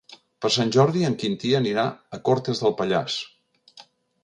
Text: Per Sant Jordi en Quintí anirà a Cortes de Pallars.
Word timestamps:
Per 0.45 0.49
Sant 0.53 0.71
Jordi 0.75 1.03
en 1.09 1.17
Quintí 1.25 1.51
anirà 1.59 1.85
a 2.19 2.21
Cortes 2.31 2.65
de 2.65 2.73
Pallars. 2.83 3.21